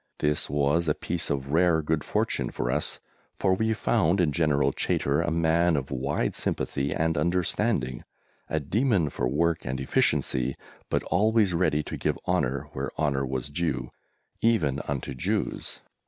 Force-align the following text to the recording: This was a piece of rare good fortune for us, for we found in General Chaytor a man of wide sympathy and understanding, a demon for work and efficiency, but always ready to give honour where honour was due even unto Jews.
This 0.17 0.49
was 0.49 0.87
a 0.87 0.95
piece 0.95 1.29
of 1.29 1.51
rare 1.51 1.83
good 1.83 2.03
fortune 2.03 2.49
for 2.49 2.71
us, 2.71 2.99
for 3.37 3.53
we 3.53 3.71
found 3.73 4.19
in 4.19 4.31
General 4.31 4.73
Chaytor 4.73 5.21
a 5.21 5.29
man 5.29 5.75
of 5.75 5.91
wide 5.91 6.33
sympathy 6.33 6.91
and 6.91 7.19
understanding, 7.19 8.03
a 8.49 8.59
demon 8.59 9.11
for 9.11 9.27
work 9.27 9.63
and 9.63 9.79
efficiency, 9.79 10.55
but 10.89 11.03
always 11.03 11.53
ready 11.53 11.83
to 11.83 11.97
give 11.97 12.17
honour 12.27 12.67
where 12.73 12.89
honour 12.97 13.23
was 13.27 13.49
due 13.51 13.91
even 14.41 14.81
unto 14.87 15.13
Jews. 15.13 15.81